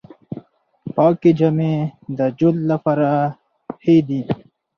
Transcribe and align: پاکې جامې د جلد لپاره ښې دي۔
پاکې 0.95 1.31
جامې 1.39 1.73
د 2.17 2.19
جلد 2.39 2.61
لپاره 2.71 3.09
ښې 3.81 3.95
دي۔ 4.07 4.21